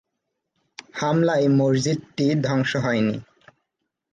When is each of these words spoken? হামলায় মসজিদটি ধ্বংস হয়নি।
হামলায় 0.93 1.47
মসজিদটি 1.59 2.25
ধ্বংস 2.43 2.71
হয়নি। 2.75 3.17